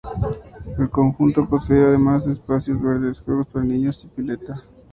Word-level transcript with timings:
El 0.79 0.89
conjunto 0.89 1.47
posee, 1.47 1.79
además, 1.85 2.25
espacios 2.25 2.81
verdes, 2.81 3.21
juegos 3.21 3.45
para 3.53 3.63
niños 3.65 4.03
y 4.03 4.07
pileta. 4.07 4.63